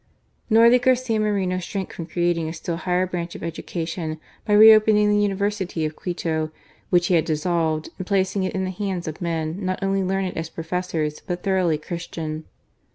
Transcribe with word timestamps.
Nor 0.49 0.67
did 0.71 0.81
Garcia 0.81 1.19
Moreno 1.19 1.59
shrink 1.59 1.93
from 1.93 2.07
creating 2.07 2.49
a 2.49 2.53
still 2.53 2.75
higher 2.77 3.05
branch 3.05 3.35
of 3.35 3.43
education, 3.43 4.19
by 4.45 4.53
re 4.53 4.73
opening 4.73 5.11
the 5.11 5.19
University 5.21 5.85
of 5.85 5.95
Quito, 5.95 6.49
which 6.89 7.05
he 7.05 7.13
bad 7.13 7.25
dissolved, 7.25 7.89
and 7.99 8.07
placing 8.07 8.41
it 8.41 8.55
in 8.55 8.65
the 8.65 8.75
bands 8.79 9.07
of 9.07 9.21
men 9.21 9.63
not 9.63 9.83
only 9.83 10.01
learned 10.01 10.35
as 10.35 10.49
Professors, 10.49 11.21
but 11.27 11.43
thoroughly 11.43 11.77
Christian. 11.77 12.45